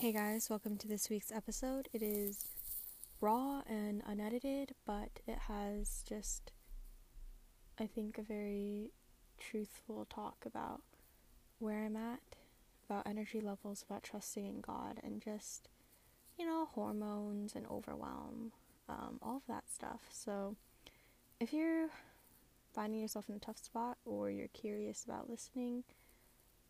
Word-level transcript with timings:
Hey 0.00 0.12
guys, 0.12 0.48
welcome 0.48 0.76
to 0.76 0.86
this 0.86 1.10
week's 1.10 1.32
episode. 1.32 1.88
It 1.92 2.04
is 2.04 2.44
raw 3.20 3.62
and 3.66 4.00
unedited, 4.06 4.76
but 4.86 5.08
it 5.26 5.38
has 5.48 6.04
just, 6.08 6.52
I 7.80 7.86
think, 7.86 8.16
a 8.16 8.22
very 8.22 8.92
truthful 9.40 10.06
talk 10.08 10.44
about 10.46 10.82
where 11.58 11.84
I'm 11.84 11.96
at, 11.96 12.20
about 12.88 13.08
energy 13.08 13.40
levels, 13.40 13.84
about 13.90 14.04
trusting 14.04 14.46
in 14.46 14.60
God, 14.60 15.00
and 15.02 15.20
just, 15.20 15.68
you 16.38 16.46
know, 16.46 16.66
hormones 16.66 17.56
and 17.56 17.66
overwhelm, 17.66 18.52
um, 18.88 19.18
all 19.20 19.38
of 19.38 19.46
that 19.48 19.64
stuff. 19.68 20.02
So, 20.12 20.54
if 21.40 21.52
you're 21.52 21.88
finding 22.72 23.00
yourself 23.00 23.28
in 23.28 23.34
a 23.34 23.40
tough 23.40 23.58
spot 23.58 23.98
or 24.04 24.30
you're 24.30 24.46
curious 24.46 25.02
about 25.02 25.28
listening, 25.28 25.82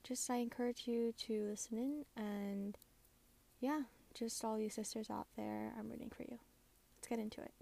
just 0.03 0.31
I 0.31 0.37
encourage 0.37 0.85
you 0.87 1.13
to 1.27 1.45
listen 1.51 1.77
in 1.77 2.05
and 2.17 2.79
yeah, 3.61 3.83
just 4.15 4.45
all 4.45 4.59
you 4.59 4.71
sisters 4.71 5.11
out 5.11 5.27
there, 5.37 5.73
I'm 5.79 5.91
rooting 5.91 6.11
for 6.15 6.23
you. 6.23 6.39
Let's 6.97 7.09
get 7.09 7.19
into 7.19 7.41
it. 7.41 7.53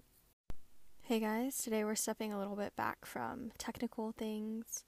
Hey 1.01 1.19
guys, 1.19 1.57
today 1.57 1.83
we're 1.83 1.95
stepping 1.95 2.31
a 2.31 2.37
little 2.37 2.55
bit 2.55 2.75
back 2.75 3.05
from 3.05 3.51
technical 3.57 4.11
things. 4.11 4.83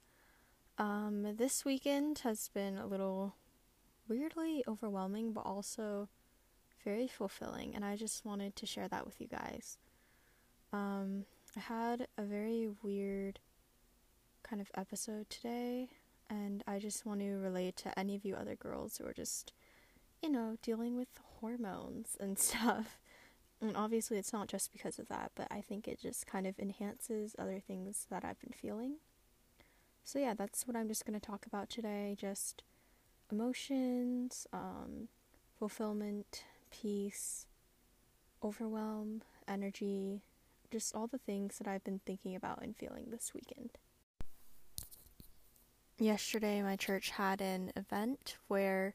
Um, 0.78 1.34
this 1.36 1.64
weekend 1.64 2.20
has 2.20 2.48
been 2.48 2.78
a 2.78 2.86
little 2.86 3.34
weirdly 4.08 4.62
overwhelming, 4.68 5.32
but 5.32 5.44
also 5.46 6.08
very 6.84 7.08
fulfilling, 7.08 7.74
and 7.74 7.84
I 7.84 7.96
just 7.96 8.24
wanted 8.24 8.54
to 8.56 8.66
share 8.66 8.88
that 8.88 9.04
with 9.04 9.20
you 9.20 9.26
guys. 9.26 9.78
Um, 10.72 11.24
I 11.56 11.60
had 11.60 12.06
a 12.16 12.22
very 12.22 12.68
weird 12.82 13.40
kind 14.44 14.62
of 14.62 14.70
episode 14.76 15.28
today, 15.28 15.88
and 16.28 16.62
I 16.68 16.78
just 16.78 17.04
want 17.04 17.20
to 17.20 17.36
relate 17.38 17.76
to 17.78 17.98
any 17.98 18.14
of 18.14 18.24
you 18.24 18.36
other 18.36 18.54
girls 18.54 18.98
who 18.98 19.06
are 19.06 19.12
just 19.12 19.52
you 20.22 20.30
know, 20.30 20.56
dealing 20.62 20.96
with 20.96 21.08
hormones 21.40 22.16
and 22.20 22.38
stuff. 22.38 22.98
And 23.60 23.76
obviously, 23.76 24.16
it's 24.16 24.32
not 24.32 24.48
just 24.48 24.72
because 24.72 24.98
of 24.98 25.08
that, 25.08 25.32
but 25.34 25.46
I 25.50 25.60
think 25.60 25.86
it 25.86 26.00
just 26.00 26.26
kind 26.26 26.46
of 26.46 26.58
enhances 26.58 27.36
other 27.38 27.60
things 27.60 28.06
that 28.10 28.24
I've 28.24 28.40
been 28.40 28.54
feeling. 28.54 28.94
So, 30.02 30.18
yeah, 30.18 30.32
that's 30.32 30.66
what 30.66 30.76
I'm 30.76 30.88
just 30.88 31.04
going 31.04 31.18
to 31.18 31.24
talk 31.24 31.44
about 31.46 31.68
today 31.68 32.16
just 32.18 32.62
emotions, 33.30 34.46
um, 34.52 35.08
fulfillment, 35.58 36.44
peace, 36.70 37.46
overwhelm, 38.42 39.22
energy, 39.46 40.22
just 40.70 40.94
all 40.94 41.06
the 41.06 41.18
things 41.18 41.58
that 41.58 41.68
I've 41.68 41.84
been 41.84 42.00
thinking 42.06 42.34
about 42.34 42.62
and 42.62 42.76
feeling 42.76 43.06
this 43.10 43.32
weekend. 43.34 43.70
Yesterday, 45.98 46.62
my 46.62 46.76
church 46.76 47.10
had 47.10 47.42
an 47.42 47.72
event 47.76 48.36
where 48.48 48.94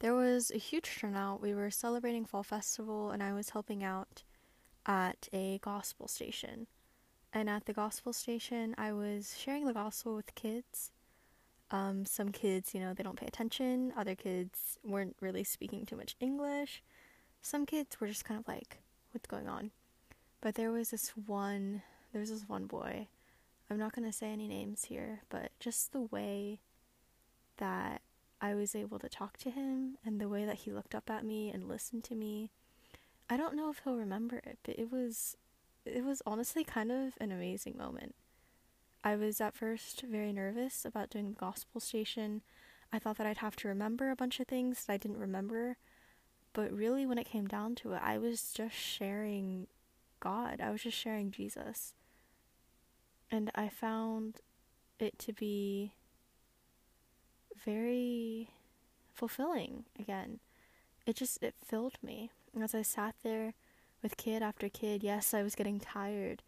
there 0.00 0.14
was 0.14 0.50
a 0.50 0.58
huge 0.58 0.98
turnout. 0.98 1.40
We 1.40 1.54
were 1.54 1.70
celebrating 1.70 2.24
Fall 2.24 2.42
Festival, 2.42 3.10
and 3.10 3.22
I 3.22 3.32
was 3.32 3.50
helping 3.50 3.84
out 3.84 4.22
at 4.86 5.28
a 5.32 5.58
gospel 5.62 6.08
station. 6.08 6.66
And 7.32 7.48
at 7.48 7.66
the 7.66 7.72
gospel 7.72 8.12
station, 8.12 8.74
I 8.76 8.92
was 8.92 9.36
sharing 9.38 9.66
the 9.66 9.74
gospel 9.74 10.16
with 10.16 10.34
kids. 10.34 10.90
Um, 11.70 12.04
some 12.04 12.30
kids, 12.30 12.74
you 12.74 12.80
know, 12.80 12.94
they 12.94 13.04
don't 13.04 13.18
pay 13.18 13.26
attention. 13.26 13.92
Other 13.96 14.14
kids 14.14 14.78
weren't 14.82 15.16
really 15.20 15.44
speaking 15.44 15.86
too 15.86 15.96
much 15.96 16.16
English. 16.18 16.82
Some 17.42 17.66
kids 17.66 18.00
were 18.00 18.08
just 18.08 18.24
kind 18.24 18.40
of 18.40 18.48
like, 18.48 18.78
what's 19.12 19.28
going 19.28 19.48
on? 19.48 19.70
But 20.40 20.54
there 20.54 20.72
was 20.72 20.90
this 20.90 21.10
one, 21.10 21.82
there 22.12 22.20
was 22.20 22.30
this 22.30 22.48
one 22.48 22.66
boy. 22.66 23.06
I'm 23.70 23.78
not 23.78 23.94
going 23.94 24.10
to 24.10 24.16
say 24.16 24.32
any 24.32 24.48
names 24.48 24.86
here, 24.86 25.20
but 25.28 25.52
just 25.60 25.92
the 25.92 26.00
way 26.00 26.58
that 27.58 28.00
I 28.40 28.54
was 28.54 28.74
able 28.74 28.98
to 28.98 29.08
talk 29.08 29.36
to 29.38 29.50
him 29.50 29.98
and 30.04 30.20
the 30.20 30.28
way 30.28 30.44
that 30.44 30.60
he 30.60 30.72
looked 30.72 30.94
up 30.94 31.10
at 31.10 31.24
me 31.24 31.50
and 31.50 31.68
listened 31.68 32.04
to 32.04 32.14
me. 32.14 32.50
I 33.28 33.36
don't 33.36 33.54
know 33.54 33.70
if 33.70 33.82
he'll 33.84 33.96
remember 33.96 34.36
it, 34.38 34.58
but 34.62 34.78
it 34.78 34.90
was 34.90 35.36
it 35.84 36.04
was 36.04 36.22
honestly 36.26 36.64
kind 36.64 36.92
of 36.92 37.14
an 37.20 37.32
amazing 37.32 37.76
moment. 37.76 38.14
I 39.02 39.16
was 39.16 39.40
at 39.40 39.54
first 39.54 40.02
very 40.02 40.32
nervous 40.32 40.84
about 40.84 41.10
doing 41.10 41.30
the 41.30 41.40
gospel 41.40 41.80
station. 41.80 42.42
I 42.92 42.98
thought 42.98 43.16
that 43.18 43.26
I'd 43.26 43.38
have 43.38 43.56
to 43.56 43.68
remember 43.68 44.10
a 44.10 44.16
bunch 44.16 44.40
of 44.40 44.46
things 44.46 44.84
that 44.84 44.92
I 44.92 44.96
didn't 44.98 45.18
remember, 45.18 45.76
but 46.52 46.72
really 46.72 47.06
when 47.06 47.18
it 47.18 47.26
came 47.26 47.46
down 47.46 47.74
to 47.76 47.92
it, 47.92 48.02
I 48.02 48.18
was 48.18 48.52
just 48.52 48.74
sharing 48.74 49.68
God. 50.18 50.60
I 50.60 50.70
was 50.70 50.82
just 50.82 50.98
sharing 50.98 51.30
Jesus. 51.30 51.94
And 53.30 53.50
I 53.54 53.68
found 53.68 54.40
it 54.98 55.18
to 55.20 55.32
be 55.32 55.94
very 57.64 58.50
fulfilling 59.14 59.84
again. 59.98 60.40
It 61.06 61.16
just 61.16 61.42
it 61.42 61.54
filled 61.64 61.98
me. 62.02 62.30
As 62.60 62.74
I 62.74 62.82
sat 62.82 63.14
there 63.22 63.54
with 64.02 64.16
kid 64.16 64.42
after 64.42 64.68
kid, 64.68 65.02
yes, 65.02 65.34
I 65.34 65.42
was 65.42 65.54
getting 65.54 65.80
tired. 65.80 66.42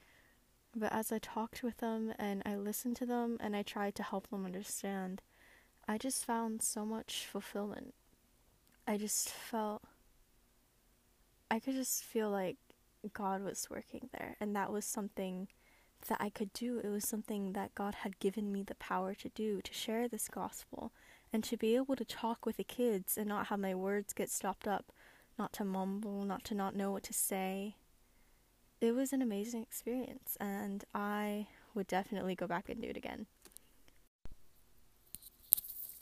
But 0.74 0.92
as 0.92 1.12
I 1.12 1.18
talked 1.18 1.62
with 1.62 1.78
them 1.78 2.14
and 2.18 2.42
I 2.46 2.56
listened 2.56 2.96
to 2.96 3.06
them 3.06 3.36
and 3.40 3.54
I 3.54 3.62
tried 3.62 3.94
to 3.96 4.02
help 4.02 4.28
them 4.30 4.44
understand, 4.44 5.20
I 5.86 5.98
just 5.98 6.24
found 6.24 6.62
so 6.62 6.86
much 6.86 7.26
fulfillment. 7.30 7.94
I 8.86 8.96
just 8.96 9.28
felt 9.28 9.82
I 11.50 11.58
could 11.60 11.74
just 11.74 12.02
feel 12.02 12.30
like 12.30 12.56
God 13.12 13.42
was 13.42 13.68
working 13.70 14.08
there 14.12 14.36
and 14.40 14.56
that 14.56 14.72
was 14.72 14.86
something 14.86 15.48
that 16.08 16.18
I 16.20 16.30
could 16.30 16.52
do. 16.52 16.80
It 16.82 16.88
was 16.88 17.06
something 17.06 17.52
that 17.52 17.74
God 17.74 17.96
had 17.96 18.18
given 18.18 18.52
me 18.52 18.62
the 18.62 18.74
power 18.76 19.14
to 19.14 19.28
do, 19.28 19.60
to 19.60 19.74
share 19.74 20.08
this 20.08 20.28
gospel, 20.28 20.92
and 21.32 21.42
to 21.44 21.56
be 21.56 21.76
able 21.76 21.96
to 21.96 22.04
talk 22.04 22.44
with 22.44 22.56
the 22.56 22.64
kids 22.64 23.16
and 23.16 23.28
not 23.28 23.46
have 23.46 23.58
my 23.58 23.74
words 23.74 24.12
get 24.12 24.30
stopped 24.30 24.68
up, 24.68 24.92
not 25.38 25.52
to 25.54 25.64
mumble, 25.64 26.24
not 26.24 26.44
to 26.44 26.54
not 26.54 26.76
know 26.76 26.90
what 26.90 27.02
to 27.04 27.12
say. 27.12 27.76
It 28.80 28.94
was 28.94 29.12
an 29.12 29.22
amazing 29.22 29.62
experience, 29.62 30.36
and 30.40 30.84
I 30.94 31.46
would 31.74 31.86
definitely 31.86 32.34
go 32.34 32.46
back 32.46 32.68
and 32.68 32.82
do 32.82 32.88
it 32.88 32.96
again. 32.96 33.26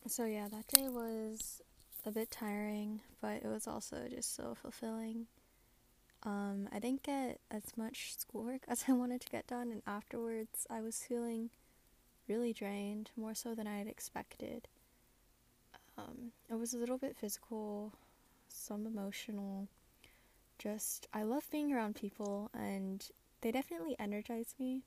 So, 0.06 0.24
yeah, 0.24 0.48
that 0.48 0.66
day 0.66 0.88
was 0.88 1.60
a 2.06 2.10
bit 2.10 2.30
tiring, 2.30 3.00
but 3.20 3.42
it 3.42 3.46
was 3.46 3.68
also 3.68 4.08
just 4.08 4.34
so 4.34 4.54
fulfilling. 4.54 5.26
Um, 6.22 6.68
I 6.72 6.78
didn't 6.78 7.02
get 7.02 7.40
as 7.50 7.76
much 7.76 8.14
schoolwork 8.18 8.62
as 8.68 8.84
I 8.88 8.92
wanted 8.92 9.20
to 9.20 9.28
get 9.28 9.46
done, 9.46 9.70
and 9.70 9.82
afterwards 9.86 10.66
I 10.68 10.80
was 10.80 10.96
feeling 10.96 11.50
really 12.28 12.52
drained, 12.52 13.10
more 13.16 13.34
so 13.34 13.54
than 13.54 13.66
I 13.66 13.78
had 13.78 13.86
expected. 13.86 14.68
Um, 16.08 16.32
it 16.50 16.58
was 16.58 16.74
a 16.74 16.78
little 16.78 16.98
bit 16.98 17.16
physical, 17.16 17.92
some 18.48 18.86
emotional. 18.86 19.68
Just, 20.58 21.08
I 21.12 21.22
love 21.22 21.50
being 21.50 21.72
around 21.72 21.96
people, 21.96 22.50
and 22.54 23.04
they 23.40 23.50
definitely 23.50 23.96
energize 23.98 24.54
me, 24.58 24.82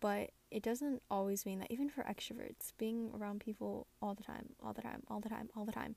but 0.00 0.30
it 0.50 0.62
doesn't 0.62 1.02
always 1.10 1.44
mean 1.44 1.58
that, 1.60 1.70
even 1.70 1.88
for 1.88 2.04
extroverts, 2.04 2.72
being 2.78 3.10
around 3.14 3.40
people 3.40 3.86
all 4.00 4.14
the 4.14 4.22
time, 4.22 4.50
all 4.64 4.72
the 4.72 4.82
time, 4.82 5.02
all 5.08 5.20
the 5.20 5.28
time, 5.28 5.50
all 5.56 5.64
the 5.64 5.72
time 5.72 5.96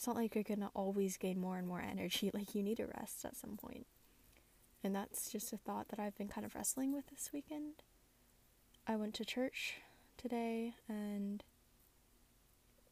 it's 0.00 0.06
not 0.06 0.16
like 0.16 0.34
you're 0.34 0.42
gonna 0.42 0.70
always 0.72 1.18
gain 1.18 1.38
more 1.38 1.58
and 1.58 1.68
more 1.68 1.82
energy. 1.82 2.30
Like, 2.34 2.54
you 2.54 2.62
need 2.62 2.80
a 2.80 2.86
rest 2.86 3.22
at 3.26 3.36
some 3.36 3.58
point. 3.58 3.86
And 4.82 4.96
that's 4.96 5.30
just 5.30 5.52
a 5.52 5.58
thought 5.58 5.88
that 5.88 6.00
I've 6.00 6.16
been 6.16 6.28
kind 6.28 6.46
of 6.46 6.54
wrestling 6.54 6.94
with 6.94 7.08
this 7.08 7.28
weekend. 7.34 7.82
I 8.86 8.96
went 8.96 9.12
to 9.16 9.26
church 9.26 9.74
today 10.16 10.72
and 10.88 11.44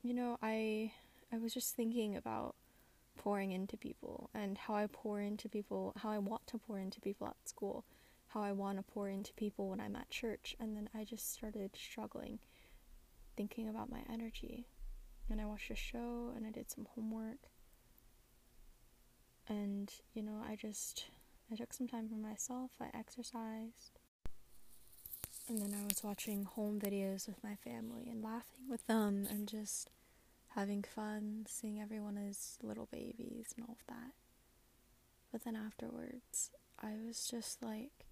you 0.02 0.14
know, 0.14 0.38
I 0.42 0.92
I 1.32 1.38
was 1.38 1.52
just 1.54 1.74
thinking 1.74 2.16
about 2.16 2.54
pouring 3.16 3.52
into 3.52 3.76
people 3.76 4.30
and 4.34 4.56
how 4.56 4.74
I 4.74 4.86
pour 4.86 5.20
into 5.20 5.48
people, 5.48 5.92
how 5.96 6.10
I 6.10 6.18
want 6.18 6.46
to 6.48 6.58
pour 6.58 6.78
into 6.78 7.00
people 7.00 7.26
at 7.26 7.48
school, 7.48 7.84
how 8.28 8.42
I 8.42 8.52
want 8.52 8.78
to 8.78 8.82
pour 8.82 9.08
into 9.08 9.32
people 9.34 9.68
when 9.68 9.80
I'm 9.80 9.96
at 9.96 10.10
church, 10.10 10.56
and 10.60 10.76
then 10.76 10.88
I 10.94 11.04
just 11.04 11.32
started 11.32 11.72
struggling 11.76 12.38
thinking 13.36 13.68
about 13.68 13.90
my 13.90 14.00
energy 14.12 14.66
and 15.30 15.40
I 15.40 15.46
watched 15.46 15.70
a 15.70 15.76
show 15.76 16.32
and 16.34 16.46
I 16.46 16.50
did 16.50 16.70
some 16.70 16.86
homework. 16.94 17.50
And, 19.46 19.92
you 20.12 20.22
know, 20.22 20.42
I 20.46 20.56
just 20.56 21.06
I 21.50 21.54
took 21.54 21.72
some 21.72 21.88
time 21.88 22.08
for 22.08 22.16
myself, 22.16 22.72
I 22.80 22.88
exercised. 22.96 23.97
And 25.48 25.62
then 25.62 25.74
I 25.74 25.86
was 25.86 26.04
watching 26.04 26.44
home 26.44 26.78
videos 26.78 27.26
with 27.26 27.42
my 27.42 27.54
family 27.54 28.06
and 28.10 28.22
laughing 28.22 28.68
with 28.68 28.86
them 28.86 29.26
and 29.30 29.48
just 29.48 29.88
having 30.48 30.82
fun, 30.82 31.46
seeing 31.48 31.80
everyone 31.80 32.18
as 32.18 32.58
little 32.62 32.86
babies 32.92 33.54
and 33.56 33.64
all 33.66 33.76
of 33.80 33.86
that. 33.88 34.12
But 35.32 35.44
then 35.44 35.56
afterwards, 35.56 36.50
I 36.82 36.90
was 37.06 37.26
just 37.26 37.62
like, 37.62 38.06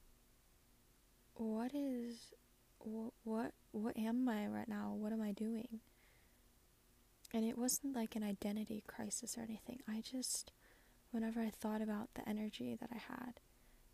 what 1.35 1.73
is, 1.75 2.33
what, 2.79 3.53
what, 3.73 3.97
am 3.99 4.29
I 4.29 4.47
right 4.47 4.69
now? 4.69 4.95
What 4.97 5.13
am 5.13 5.21
I 5.21 5.33
doing? 5.33 5.81
And 7.35 7.45
it 7.45 7.59
wasn't 7.59 7.95
like 7.95 8.17
an 8.17 8.23
identity 8.23 8.83
crisis 8.87 9.37
or 9.37 9.43
anything. 9.43 9.81
I 9.87 10.01
just, 10.01 10.53
whenever 11.11 11.41
I 11.41 11.51
thought 11.51 11.83
about 11.83 12.15
the 12.15 12.27
energy 12.27 12.77
that 12.81 12.91
I 12.91 13.13
had, 13.13 13.41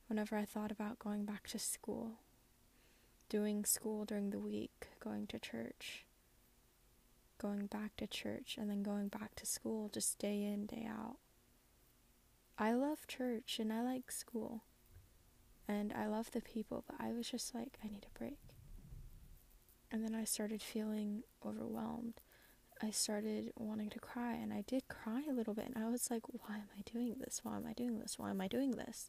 whenever 0.06 0.36
I 0.36 0.44
thought 0.44 0.70
about 0.70 1.00
going 1.00 1.24
back 1.24 1.48
to 1.48 1.58
school, 1.58 2.20
doing 3.32 3.64
school 3.64 4.04
during 4.04 4.28
the 4.28 4.38
week, 4.38 4.88
going 5.02 5.26
to 5.26 5.38
church, 5.38 6.04
going 7.40 7.64
back 7.64 7.96
to 7.96 8.06
church, 8.06 8.56
and 8.60 8.68
then 8.68 8.82
going 8.82 9.08
back 9.08 9.34
to 9.34 9.46
school 9.46 9.88
just 9.88 10.18
day 10.18 10.44
in, 10.44 10.66
day 10.66 10.86
out, 10.86 11.16
I 12.58 12.74
love 12.74 13.06
church 13.08 13.58
and 13.58 13.72
I 13.72 13.80
like 13.80 14.12
school 14.12 14.64
and 15.66 15.94
I 15.94 16.08
love 16.08 16.30
the 16.32 16.42
people, 16.42 16.84
but 16.86 16.96
I 17.00 17.12
was 17.12 17.26
just 17.26 17.54
like, 17.54 17.78
I 17.82 17.88
need 17.88 18.04
a 18.04 18.18
break. 18.18 18.36
And 19.90 20.04
then 20.04 20.14
I 20.14 20.24
started 20.24 20.60
feeling 20.60 21.22
overwhelmed. 21.42 22.20
I 22.82 22.90
started 22.90 23.52
wanting 23.56 23.88
to 23.90 23.98
cry, 23.98 24.34
and 24.34 24.52
I 24.52 24.64
did 24.66 24.88
cry 24.88 25.22
a 25.30 25.32
little 25.32 25.54
bit, 25.54 25.70
and 25.72 25.82
I 25.82 25.88
was 25.88 26.10
like, 26.10 26.22
why 26.28 26.56
am 26.56 26.68
I 26.76 26.82
doing 26.84 27.14
this? 27.18 27.40
Why 27.42 27.56
am 27.56 27.64
I 27.64 27.72
doing 27.72 27.98
this? 27.98 28.18
Why 28.18 28.28
am 28.28 28.40
I 28.40 28.48
doing 28.48 28.72
this? 28.72 29.08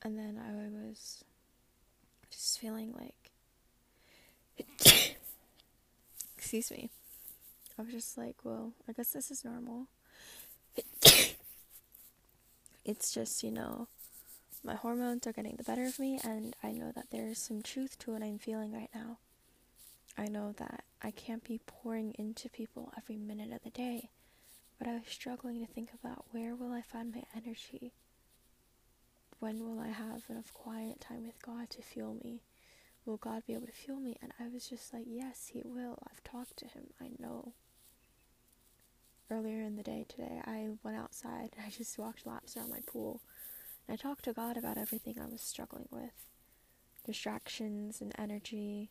And 0.00 0.16
then 0.16 0.38
I 0.38 0.52
was 0.54 1.24
just 2.30 2.58
feeling 2.60 2.94
like, 2.98 3.30
excuse 6.36 6.70
me. 6.70 6.90
I 7.78 7.82
was 7.82 7.92
just 7.92 8.18
like, 8.18 8.36
well, 8.44 8.72
I 8.88 8.92
guess 8.92 9.10
this 9.10 9.30
is 9.30 9.44
normal. 9.44 9.86
it's 12.84 13.12
just, 13.12 13.42
you 13.42 13.50
know, 13.50 13.88
my 14.64 14.74
hormones 14.74 15.26
are 15.26 15.32
getting 15.32 15.56
the 15.56 15.62
better 15.62 15.84
of 15.84 15.98
me, 15.98 16.18
and 16.24 16.56
I 16.62 16.72
know 16.72 16.90
that 16.94 17.10
there 17.10 17.28
is 17.28 17.38
some 17.38 17.62
truth 17.62 17.98
to 18.00 18.12
what 18.12 18.22
I'm 18.22 18.38
feeling 18.38 18.72
right 18.72 18.90
now. 18.94 19.18
I 20.16 20.26
know 20.26 20.52
that 20.58 20.82
I 21.00 21.12
can't 21.12 21.44
be 21.44 21.60
pouring 21.66 22.14
into 22.18 22.48
people 22.48 22.92
every 22.96 23.16
minute 23.16 23.52
of 23.52 23.62
the 23.62 23.70
day, 23.70 24.10
but 24.78 24.88
I 24.88 24.94
was 24.94 25.02
struggling 25.08 25.60
to 25.64 25.72
think 25.72 25.90
about 25.94 26.24
where 26.32 26.56
will 26.56 26.72
I 26.72 26.82
find 26.82 27.14
my 27.14 27.22
energy? 27.36 27.92
When 29.40 29.64
will 29.64 29.78
I 29.80 29.88
have 29.88 30.24
enough 30.28 30.52
quiet 30.52 31.00
time 31.00 31.24
with 31.24 31.40
God 31.42 31.70
to 31.70 31.82
fuel 31.82 32.16
me? 32.24 32.42
Will 33.04 33.16
God 33.16 33.44
be 33.46 33.54
able 33.54 33.66
to 33.66 33.72
fuel 33.72 34.00
me? 34.00 34.16
And 34.20 34.32
I 34.40 34.48
was 34.48 34.68
just 34.68 34.92
like, 34.92 35.04
yes, 35.06 35.50
He 35.52 35.62
will. 35.64 35.98
I've 36.10 36.22
talked 36.24 36.56
to 36.58 36.66
Him. 36.66 36.88
I 37.00 37.10
know. 37.18 37.52
Earlier 39.30 39.62
in 39.62 39.76
the 39.76 39.82
day 39.82 40.06
today, 40.08 40.40
I 40.44 40.68
went 40.82 40.96
outside 40.96 41.50
and 41.56 41.64
I 41.66 41.70
just 41.70 41.98
walked 41.98 42.26
laps 42.26 42.56
around 42.56 42.70
my 42.70 42.80
pool 42.86 43.20
And 43.86 43.94
I 43.94 43.96
talked 44.02 44.24
to 44.24 44.32
God 44.32 44.56
about 44.56 44.78
everything 44.78 45.18
I 45.20 45.26
was 45.26 45.40
struggling 45.40 45.88
with 45.90 46.12
distractions 47.04 48.00
and 48.00 48.12
energy 48.18 48.90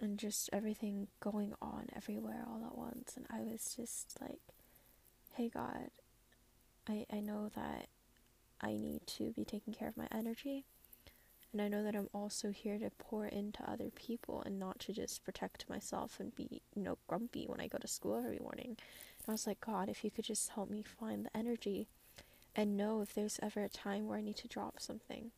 and 0.00 0.18
just 0.18 0.50
everything 0.52 1.08
going 1.20 1.54
on 1.62 1.86
everywhere 1.96 2.44
all 2.46 2.64
at 2.66 2.76
once. 2.76 3.16
And 3.16 3.26
I 3.30 3.40
was 3.40 3.74
just 3.76 4.16
like, 4.20 4.40
hey, 5.34 5.48
God, 5.48 5.90
I, 6.88 7.06
I 7.12 7.20
know 7.20 7.50
that 7.54 7.88
I 8.60 8.76
need 8.76 9.06
to 9.18 9.32
be 9.32 9.44
taking 9.44 9.74
care 9.74 9.88
of 9.88 9.96
my 9.96 10.08
energy. 10.10 10.64
And 11.52 11.62
I 11.62 11.68
know 11.68 11.82
that 11.82 11.96
I'm 11.96 12.08
also 12.12 12.50
here 12.50 12.78
to 12.78 12.90
pour 12.98 13.26
into 13.26 13.68
other 13.70 13.90
people 13.94 14.42
and 14.44 14.58
not 14.58 14.78
to 14.80 14.92
just 14.92 15.24
protect 15.24 15.68
myself 15.70 16.20
and 16.20 16.34
be, 16.34 16.60
you 16.74 16.82
know, 16.82 16.98
grumpy 17.06 17.46
when 17.46 17.60
I 17.60 17.66
go 17.66 17.78
to 17.78 17.88
school 17.88 18.18
every 18.18 18.38
morning. 18.38 18.76
And 18.76 19.28
I 19.28 19.32
was 19.32 19.46
like, 19.46 19.60
God, 19.60 19.88
if 19.88 20.04
you 20.04 20.10
could 20.10 20.24
just 20.24 20.50
help 20.50 20.70
me 20.70 20.82
find 20.82 21.24
the 21.24 21.36
energy 21.36 21.86
and 22.54 22.76
know 22.76 23.00
if 23.00 23.14
there's 23.14 23.38
ever 23.42 23.62
a 23.62 23.68
time 23.68 24.06
where 24.06 24.18
I 24.18 24.22
need 24.22 24.36
to 24.36 24.48
drop 24.48 24.80
something. 24.80 25.30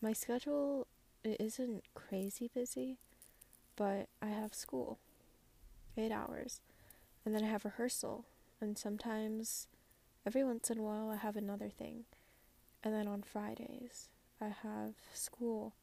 My 0.00 0.12
schedule 0.12 0.86
isn't 1.24 1.84
crazy 1.94 2.50
busy, 2.52 2.98
but 3.76 4.08
I 4.22 4.26
have 4.28 4.54
school, 4.54 4.98
eight 5.96 6.12
hours, 6.12 6.60
and 7.24 7.34
then 7.34 7.44
I 7.44 7.48
have 7.48 7.64
rehearsal, 7.64 8.24
and 8.60 8.78
sometimes 8.78 9.68
every 10.26 10.44
once 10.44 10.70
in 10.70 10.78
a 10.78 10.82
while 10.82 11.10
I 11.10 11.16
have 11.16 11.36
another 11.36 11.68
thing, 11.68 12.04
and 12.82 12.92
then 12.92 13.06
on 13.06 13.22
Fridays 13.22 14.08
I 14.40 14.48
have 14.48 14.94
school, 15.14 15.74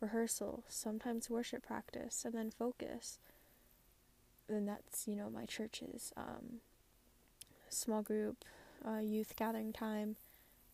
rehearsal, 0.00 0.64
sometimes 0.68 1.30
worship 1.30 1.66
practice, 1.66 2.24
and 2.24 2.34
then 2.34 2.50
focus. 2.50 3.18
And 4.48 4.68
that's, 4.68 5.08
you 5.08 5.16
know, 5.16 5.28
my 5.28 5.44
church's 5.44 6.12
um, 6.16 6.60
small 7.68 8.02
group, 8.02 8.44
uh, 8.86 8.98
youth 8.98 9.34
gathering 9.34 9.72
time. 9.72 10.16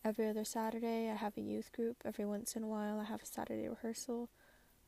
Every 0.04 0.28
other 0.28 0.44
Saturday, 0.44 1.08
I 1.08 1.14
have 1.14 1.38
a 1.38 1.40
youth 1.40 1.72
group. 1.72 1.98
Every 2.04 2.26
once 2.26 2.54
in 2.56 2.64
a 2.64 2.66
while, 2.66 2.98
I 2.98 3.04
have 3.04 3.22
a 3.22 3.26
Saturday 3.26 3.68
rehearsal. 3.68 4.28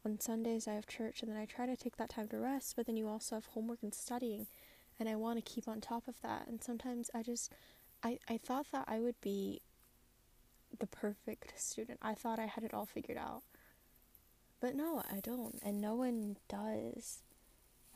On 0.04 0.20
Sundays, 0.20 0.68
I 0.68 0.74
have 0.74 0.86
church, 0.86 1.22
and 1.22 1.30
then 1.30 1.38
I 1.38 1.46
try 1.46 1.64
to 1.64 1.76
take 1.76 1.96
that 1.96 2.10
time 2.10 2.28
to 2.28 2.36
rest, 2.36 2.74
but 2.76 2.84
then 2.84 2.96
you 2.96 3.08
also 3.08 3.36
have 3.36 3.46
homework 3.46 3.78
and 3.82 3.94
studying, 3.94 4.48
and 5.00 5.08
I 5.08 5.14
want 5.14 5.38
to 5.42 5.52
keep 5.52 5.66
on 5.66 5.80
top 5.80 6.06
of 6.06 6.20
that. 6.20 6.46
And 6.46 6.62
sometimes 6.62 7.10
I 7.14 7.22
just, 7.22 7.50
I, 8.04 8.18
I 8.28 8.38
thought 8.38 8.66
that 8.72 8.84
I 8.86 9.00
would 9.00 9.20
be 9.20 9.62
the 10.78 10.86
perfect 10.86 11.58
student. 11.58 11.98
I 12.02 12.14
thought 12.14 12.38
I 12.38 12.46
had 12.46 12.62
it 12.62 12.74
all 12.74 12.86
figured 12.86 13.18
out. 13.18 13.42
But 14.60 14.74
no, 14.74 15.02
I 15.10 15.20
don't, 15.20 15.58
and 15.64 15.80
no 15.80 15.94
one 15.94 16.36
does. 16.48 17.18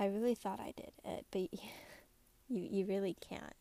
I 0.00 0.06
really 0.06 0.34
thought 0.34 0.60
I 0.60 0.72
did 0.76 0.92
it, 1.04 1.26
but 1.30 1.40
you, 1.52 1.60
you 2.48 2.86
really 2.86 3.16
can't 3.20 3.54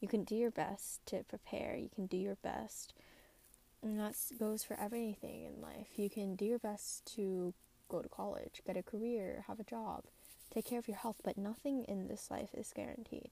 you 0.00 0.08
can 0.08 0.24
do 0.24 0.34
your 0.34 0.50
best 0.50 1.04
to 1.06 1.24
prepare. 1.24 1.76
You 1.76 1.88
can 1.94 2.06
do 2.06 2.16
your 2.16 2.36
best. 2.36 2.92
And 3.82 3.98
that 3.98 4.14
goes 4.38 4.64
for 4.64 4.78
everything 4.78 5.44
in 5.44 5.60
life. 5.60 5.88
You 5.96 6.10
can 6.10 6.36
do 6.36 6.44
your 6.44 6.58
best 6.58 7.06
to 7.16 7.54
go 7.88 8.02
to 8.02 8.08
college, 8.08 8.62
get 8.66 8.76
a 8.76 8.82
career, 8.82 9.44
have 9.46 9.60
a 9.60 9.64
job, 9.64 10.04
take 10.52 10.66
care 10.66 10.78
of 10.78 10.88
your 10.88 10.96
health, 10.96 11.20
but 11.22 11.38
nothing 11.38 11.84
in 11.84 12.08
this 12.08 12.30
life 12.30 12.50
is 12.52 12.72
guaranteed. 12.74 13.30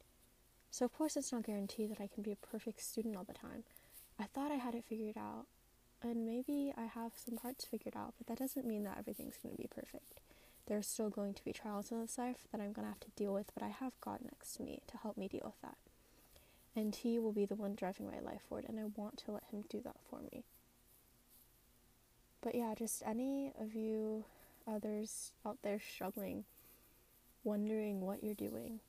So, 0.75 0.85
of 0.85 0.93
course, 0.93 1.17
it's 1.17 1.31
not 1.31 1.45
guaranteed 1.45 1.91
that 1.93 2.01
I 2.01 2.09
can 2.13 2.25
be 2.25 2.33
a 2.33 2.47
perfect 2.47 2.83
student 2.83 3.17
all 3.17 3.23
the 3.23 3.33
time. 3.33 3.63
I 4.19 4.25
thought 4.25 4.51
I 4.51 4.57
had 4.57 4.75
it 4.75 4.85
figured 4.85 5.17
out, 5.17 5.47
and 6.03 6.27
maybe 6.27 6.73
I 6.77 6.87
have 6.87 7.13
some 7.15 7.37
parts 7.37 7.65
figured 7.65 7.95
out, 7.97 8.15
but 8.19 8.27
that 8.27 8.39
doesn't 8.39 8.67
mean 8.67 8.83
that 8.83 8.99
everything's 8.99 9.39
going 9.41 9.55
to 9.55 9.63
be 9.63 9.69
perfect. 9.69 10.19
There's 10.67 10.89
still 10.89 11.11
going 11.11 11.35
to 11.35 11.45
be 11.45 11.53
trials 11.53 11.93
in 11.93 12.01
this 12.01 12.19
life 12.19 12.49
that 12.51 12.61
I'm 12.61 12.73
going 12.73 12.87
to 12.87 12.93
have 12.93 13.01
to 13.01 13.11
deal 13.15 13.33
with, 13.33 13.53
but 13.55 13.63
I 13.63 13.69
have 13.69 13.93
God 14.01 14.19
next 14.25 14.57
to 14.57 14.65
me 14.65 14.83
to 14.89 14.97
help 14.97 15.17
me 15.17 15.29
deal 15.29 15.43
with 15.45 15.61
that 15.63 15.77
and 16.77 16.95
He 16.95 17.19
will 17.19 17.33
be 17.33 17.47
the 17.47 17.55
one 17.55 17.75
driving 17.75 18.07
my 18.07 18.21
life 18.21 18.43
forward, 18.49 18.67
and 18.69 18.79
I 18.79 18.85
want 18.97 19.19
to 19.19 19.33
let 19.33 19.45
Him 19.51 19.65
do 19.69 19.81
that 19.85 19.97
for 20.11 20.21
me. 20.21 20.45
But 22.41 22.55
yeah, 22.55 22.75
just 22.77 23.03
any 23.07 23.53
of 23.61 23.75
you 23.75 24.25
others 24.67 25.33
out 25.47 25.59
there 25.63 25.79
struggling, 25.81 26.45
wondering 27.43 28.01
what 28.01 28.23
you're 28.23 28.35
doing, 28.35 28.81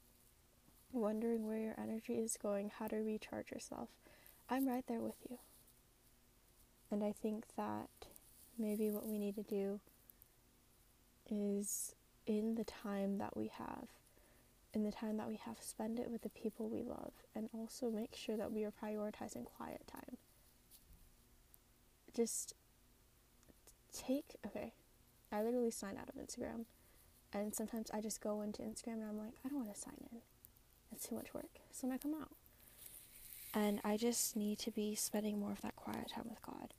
wondering 0.95 1.47
where 1.47 1.59
your 1.59 1.75
energy 1.77 2.13
is 2.13 2.37
going, 2.41 2.71
how 2.79 2.87
to 2.87 2.97
recharge 2.97 3.51
yourself, 3.51 3.89
I'm 4.49 4.67
right 4.67 4.85
there 4.87 5.01
with 5.01 5.15
you. 5.29 5.37
And 6.91 7.03
I 7.03 7.11
think 7.11 7.45
that 7.57 7.89
maybe 8.57 8.89
what 8.89 9.07
we 9.07 9.17
need 9.17 9.35
to 9.35 9.43
do 9.43 9.79
is 11.29 11.95
in 12.25 12.55
the 12.55 12.63
time 12.63 13.17
that 13.17 13.35
we 13.35 13.51
have 13.57 13.87
in 14.75 14.83
the 14.83 14.91
time 14.91 15.15
that 15.17 15.29
we 15.29 15.37
have, 15.37 15.55
spend 15.61 15.99
it 15.99 16.11
with 16.11 16.21
the 16.21 16.29
people 16.29 16.67
we 16.67 16.83
love, 16.83 17.13
and 17.33 17.49
also 17.53 17.89
make 17.89 18.13
sure 18.13 18.35
that 18.35 18.51
we 18.51 18.65
are 18.65 18.71
prioritizing 18.71 19.45
quiet 19.45 19.81
time. 19.87 20.17
Just 22.13 22.53
take, 23.93 24.35
okay, 24.45 24.73
I 25.31 25.41
literally 25.41 25.71
sign 25.71 25.97
out 25.97 26.09
of 26.09 26.15
Instagram, 26.15 26.65
and 27.31 27.55
sometimes 27.55 27.89
I 27.93 28.01
just 28.01 28.19
go 28.19 28.41
into 28.41 28.61
Instagram 28.63 28.95
and 28.95 29.05
I'm 29.09 29.17
like, 29.17 29.33
I 29.45 29.49
don't 29.49 29.59
want 29.59 29.73
to 29.73 29.79
sign 29.79 29.95
in. 30.11 30.19
Too 31.03 31.15
much 31.15 31.33
work. 31.33 31.59
So 31.71 31.91
I 31.91 31.97
come 31.97 32.15
out. 32.19 32.31
And 33.53 33.79
I 33.83 33.97
just 33.97 34.35
need 34.35 34.59
to 34.59 34.71
be 34.71 34.95
spending 34.95 35.39
more 35.39 35.51
of 35.51 35.61
that 35.61 35.75
quiet 35.75 36.09
time 36.13 36.25
with 36.29 36.41
God, 36.41 36.73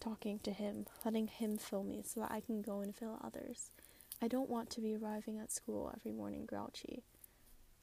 talking 0.00 0.38
to 0.40 0.50
Him, 0.50 0.86
letting 1.04 1.28
Him 1.28 1.56
fill 1.56 1.82
me 1.82 2.02
so 2.04 2.20
that 2.20 2.30
I 2.30 2.40
can 2.40 2.60
go 2.60 2.80
and 2.80 2.94
fill 2.94 3.18
others. 3.24 3.70
I 4.20 4.28
don't 4.28 4.50
want 4.50 4.68
to 4.70 4.82
be 4.82 4.94
arriving 4.94 5.38
at 5.38 5.50
school 5.50 5.90
every 5.96 6.12
morning 6.12 6.44
grouchy 6.44 7.04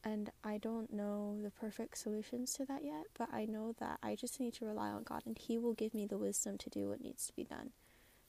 and 0.03 0.29
I 0.43 0.57
don't 0.57 0.93
know 0.93 1.37
the 1.43 1.51
perfect 1.51 1.97
solutions 1.97 2.53
to 2.53 2.65
that 2.65 2.85
yet, 2.85 3.05
but 3.17 3.27
I 3.33 3.45
know 3.45 3.75
that 3.79 3.99
I 4.01 4.15
just 4.15 4.39
need 4.39 4.53
to 4.55 4.65
rely 4.65 4.89
on 4.89 5.03
God 5.03 5.23
and 5.25 5.37
He 5.37 5.57
will 5.57 5.73
give 5.73 5.93
me 5.93 6.05
the 6.05 6.17
wisdom 6.17 6.57
to 6.59 6.69
do 6.69 6.89
what 6.89 7.01
needs 7.01 7.27
to 7.27 7.35
be 7.35 7.43
done. 7.43 7.71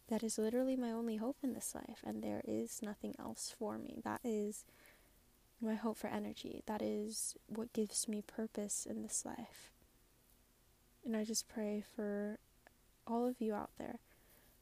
That 0.09 0.23
is 0.23 0.39
literally 0.39 0.75
my 0.75 0.91
only 0.91 1.17
hope 1.17 1.37
in 1.43 1.53
this 1.53 1.75
life, 1.75 2.03
and 2.05 2.23
there 2.23 2.41
is 2.47 2.81
nothing 2.83 3.15
else 3.19 3.55
for 3.57 3.77
me. 3.79 4.01
That 4.05 4.21
is 4.25 4.65
my 5.61 5.75
hope 5.75 5.97
for 5.97 6.09
energy. 6.09 6.63
That 6.67 6.83
is 6.83 7.37
what 7.47 7.73
gives 7.73 8.09
me 8.09 8.23
purpose 8.23 8.87
in 8.89 9.03
this 9.03 9.25
life. 9.25 9.73
And 11.05 11.17
I 11.17 11.25
just 11.25 11.49
pray 11.49 11.83
for 11.95 12.39
all 13.07 13.27
of 13.27 13.41
you 13.41 13.55
out 13.55 13.71
there, 13.79 13.99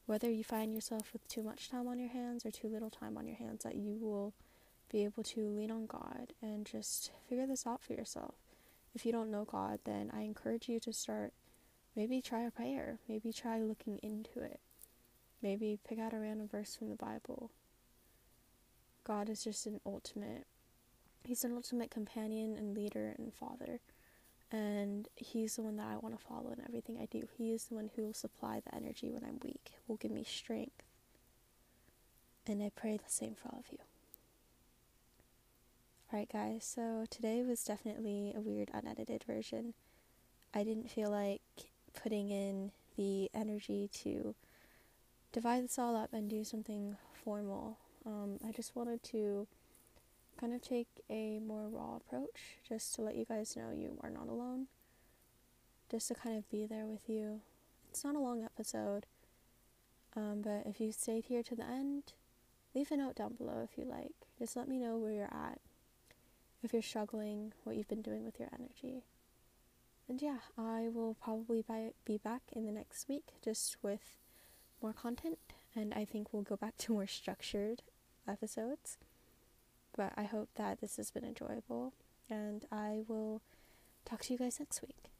whether 0.06 0.30
you 0.30 0.44
find 0.44 0.72
yourself 0.72 1.12
with 1.12 1.26
too 1.28 1.42
much 1.42 1.68
time 1.68 1.88
on 1.88 1.98
your 1.98 2.08
hands 2.08 2.46
or 2.46 2.50
too 2.50 2.68
little 2.68 2.90
time 2.90 3.16
on 3.16 3.26
your 3.26 3.36
hands, 3.36 3.64
that 3.64 3.74
you 3.74 3.98
will 4.00 4.32
be 4.90 5.04
able 5.04 5.22
to 5.24 5.48
lean 5.48 5.70
on 5.70 5.86
God 5.86 6.32
and 6.40 6.64
just 6.64 7.10
figure 7.28 7.46
this 7.46 7.66
out 7.66 7.82
for 7.82 7.92
yourself. 7.92 8.34
If 8.94 9.04
you 9.04 9.12
don't 9.12 9.30
know 9.30 9.44
God, 9.44 9.80
then 9.84 10.10
I 10.14 10.22
encourage 10.22 10.68
you 10.68 10.78
to 10.80 10.92
start 10.92 11.32
maybe 11.94 12.20
try 12.20 12.42
a 12.42 12.50
prayer, 12.50 12.98
maybe 13.08 13.32
try 13.32 13.60
looking 13.60 13.98
into 14.02 14.40
it. 14.40 14.60
Maybe 15.42 15.78
pick 15.86 15.98
out 15.98 16.14
a 16.14 16.18
random 16.18 16.48
verse 16.48 16.76
from 16.76 16.88
the 16.88 16.96
Bible. 16.96 17.50
God 19.04 19.28
is 19.28 19.44
just 19.44 19.66
an 19.66 19.80
ultimate 19.84 20.46
He's 21.26 21.44
an 21.44 21.52
ultimate 21.54 21.90
companion 21.90 22.54
and 22.56 22.76
leader 22.76 23.14
and 23.18 23.34
father. 23.34 23.80
And 24.52 25.08
he's 25.16 25.56
the 25.56 25.62
one 25.62 25.76
that 25.76 25.88
I 25.88 25.96
want 25.96 26.16
to 26.16 26.24
follow 26.24 26.52
in 26.52 26.62
everything 26.64 26.98
I 27.00 27.06
do. 27.06 27.26
He 27.36 27.52
is 27.52 27.64
the 27.64 27.74
one 27.74 27.90
who 27.96 28.04
will 28.04 28.14
supply 28.14 28.60
the 28.64 28.74
energy 28.74 29.10
when 29.10 29.24
I'm 29.24 29.40
weak, 29.42 29.72
will 29.88 29.96
give 29.96 30.12
me 30.12 30.22
strength. 30.22 30.84
And 32.46 32.62
I 32.62 32.70
pray 32.76 32.96
the 32.96 33.10
same 33.10 33.34
for 33.34 33.48
all 33.48 33.58
of 33.58 33.72
you. 33.72 33.78
Right, 36.12 36.30
guys, 36.32 36.64
so 36.64 37.06
today 37.10 37.42
was 37.42 37.64
definitely 37.64 38.32
a 38.36 38.40
weird 38.40 38.70
unedited 38.72 39.24
version. 39.24 39.74
I 40.54 40.62
didn't 40.62 40.88
feel 40.88 41.10
like 41.10 41.42
putting 42.00 42.30
in 42.30 42.70
the 42.96 43.28
energy 43.34 43.90
to 44.04 44.36
divide 45.32 45.64
this 45.64 45.78
all 45.78 45.96
up 45.96 46.12
and 46.12 46.30
do 46.30 46.44
something 46.44 46.96
formal. 47.12 47.78
Um, 48.06 48.38
I 48.46 48.52
just 48.52 48.76
wanted 48.76 49.02
to 49.04 49.48
kind 50.38 50.54
of 50.54 50.62
take 50.62 50.88
a 51.10 51.38
more 51.38 51.68
raw 51.68 51.96
approach 51.96 52.58
just 52.68 52.94
to 52.94 53.02
let 53.02 53.16
you 53.16 53.24
guys 53.24 53.56
know 53.56 53.70
you 53.74 53.98
are 54.02 54.10
not 54.10 54.28
alone. 54.28 54.66
Just 55.90 56.08
to 56.08 56.14
kind 56.14 56.36
of 56.36 56.50
be 56.50 56.66
there 56.66 56.86
with 56.86 57.08
you. 57.08 57.40
It's 57.90 58.04
not 58.04 58.16
a 58.16 58.20
long 58.20 58.44
episode, 58.44 59.06
um, 60.14 60.42
but 60.42 60.64
if 60.66 60.80
you 60.80 60.92
stayed 60.92 61.24
here 61.24 61.42
to 61.44 61.54
the 61.54 61.64
end, 61.64 62.12
leave 62.74 62.90
a 62.90 62.96
note 62.96 63.16
down 63.16 63.34
below 63.34 63.60
if 63.62 63.78
you 63.78 63.84
like. 63.84 64.14
Just 64.38 64.56
let 64.56 64.68
me 64.68 64.78
know 64.78 64.98
where 64.98 65.12
you're 65.12 65.24
at 65.24 65.60
if 66.62 66.72
you're 66.72 66.82
struggling, 66.82 67.52
what 67.64 67.76
you've 67.76 67.88
been 67.88 68.02
doing 68.02 68.24
with 68.24 68.40
your 68.40 68.48
energy. 68.52 69.04
And 70.08 70.20
yeah, 70.20 70.38
I 70.58 70.88
will 70.92 71.16
probably 71.22 71.64
be 72.04 72.18
back 72.18 72.42
in 72.52 72.66
the 72.66 72.72
next 72.72 73.08
week 73.08 73.28
just 73.42 73.76
with 73.82 74.18
more 74.82 74.92
content, 74.92 75.38
and 75.74 75.94
I 75.94 76.04
think 76.04 76.32
we'll 76.32 76.42
go 76.42 76.56
back 76.56 76.76
to 76.78 76.92
more 76.92 77.06
structured 77.06 77.82
episodes. 78.28 78.98
But 79.96 80.12
I 80.16 80.24
hope 80.24 80.50
that 80.56 80.80
this 80.80 80.96
has 80.96 81.10
been 81.10 81.24
enjoyable, 81.24 81.94
and 82.28 82.64
I 82.70 83.00
will 83.08 83.42
talk 84.04 84.22
to 84.24 84.32
you 84.32 84.38
guys 84.38 84.60
next 84.60 84.82
week. 84.82 85.10